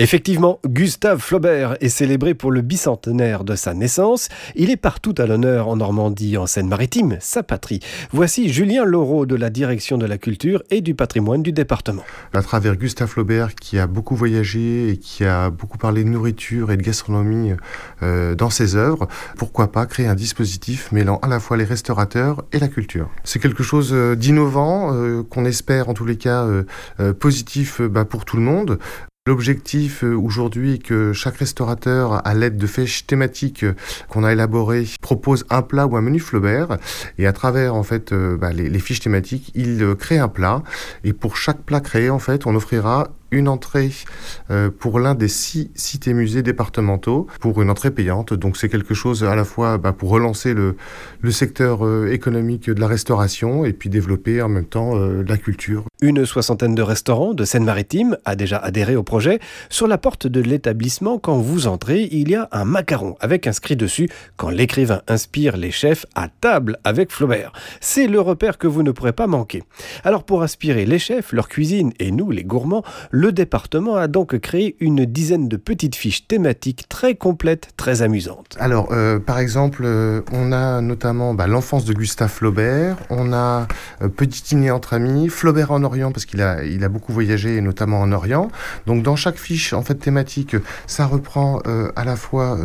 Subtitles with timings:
[0.00, 4.28] Effectivement, Gustave Flaubert est célébré pour le bicentenaire de sa naissance.
[4.54, 7.80] Il est partout à l'honneur en Normandie, en Seine-Maritime, sa patrie.
[8.12, 12.04] Voici Julien Laureau de la direction de la culture et du patrimoine du département.
[12.32, 16.70] À travers Gustave Flaubert, qui a beaucoup voyagé et qui a beaucoup parlé de nourriture
[16.70, 17.54] et de gastronomie
[18.04, 22.44] euh, dans ses œuvres, pourquoi pas créer un dispositif mêlant à la fois les restaurateurs
[22.52, 23.10] et la culture.
[23.24, 26.46] C'est quelque chose euh, d'innovant, euh, qu'on espère en tous les cas
[27.18, 28.78] positif bah, pour tout le monde.
[29.28, 33.74] L'objectif euh, aujourd'hui est que chaque restaurateur, à l'aide de fiches thématiques euh,
[34.08, 36.76] qu'on a élaborées, propose un plat ou un menu Flaubert.
[37.16, 40.62] Et à travers en fait euh, bah, les, fiches thématiques, il crée un plat.
[41.02, 43.90] Et pour chaque plat créé, en fait, on offrira une entrée
[44.50, 48.32] euh, pour l'un des six cités musées départementaux pour une entrée payante.
[48.32, 50.76] Donc c'est quelque chose à la fois bah, pour relancer le,
[51.20, 55.36] le secteur euh, économique de la restauration et puis développer en même temps euh, la
[55.36, 55.84] culture.
[56.00, 59.40] Une soixantaine de restaurants de Seine-Maritime a déjà adhéré au projet.
[59.68, 63.76] Sur la porte de l'établissement, quand vous entrez, il y a un macaron avec inscrit
[63.76, 67.52] dessus quand l'écrivain inspire les chefs à table avec Flaubert.
[67.80, 69.62] C'est le repère que vous ne pourrez pas manquer.
[70.04, 74.38] Alors pour inspirer les chefs, leur cuisine et nous, les gourmands, le département a donc
[74.38, 78.56] créé une dizaine de petites fiches thématiques très complètes, très amusantes.
[78.58, 83.66] Alors, euh, par exemple, euh, on a notamment bah, l'enfance de Gustave Flaubert, on a
[84.02, 88.00] euh, Petit dîner entre amis, Flaubert en Orient, parce qu'il a, a beaucoup voyagé, notamment
[88.00, 88.50] en Orient.
[88.86, 91.60] Donc, dans chaque fiche en fait thématique, ça reprend
[91.96, 92.58] à la fois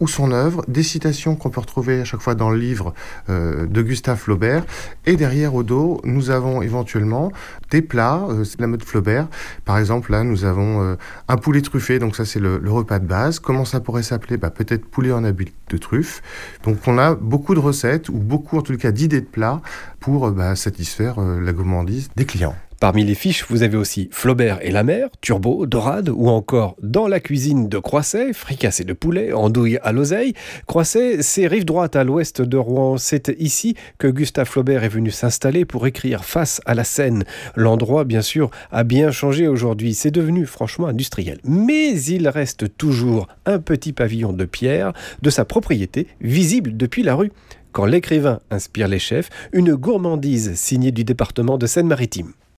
[0.00, 2.94] ou son œuvre, des citations qu'on peut retrouver à chaque fois dans le livre
[3.28, 4.64] euh, de Gustave Flaubert.
[5.06, 7.32] Et derrière au dos, nous avons éventuellement
[7.70, 9.28] des plats, euh, c'est la mode Flaubert.
[9.64, 10.96] Par exemple, là, nous avons euh,
[11.28, 13.38] un poulet truffé, donc ça c'est le, repas de base.
[13.38, 14.36] Comment ça pourrait s'appeler?
[14.36, 16.22] Bah, Peut-être poulet en habit de truffe.
[16.64, 19.60] Donc on a beaucoup de recettes, ou beaucoup en tout cas d'idées de plats
[20.00, 22.56] pour bah, satisfaire la gourmandise des clients.
[22.84, 27.08] Parmi les fiches, vous avez aussi Flaubert et la mer, Turbo, Dorade ou encore Dans
[27.08, 30.34] la cuisine de Croisset, fricassé de poulet, andouille à l'oseille.
[30.66, 32.98] Croisset, c'est rive droite à l'ouest de Rouen.
[32.98, 37.24] C'est ici que Gustave Flaubert est venu s'installer pour écrire face à la Seine.
[37.56, 39.94] L'endroit, bien sûr, a bien changé aujourd'hui.
[39.94, 41.38] C'est devenu franchement industriel.
[41.42, 44.92] Mais il reste toujours un petit pavillon de pierre
[45.22, 47.32] de sa propriété, visible depuis la rue.
[47.72, 52.34] Quand l'écrivain inspire les chefs, une gourmandise signée du département de Seine-Maritime.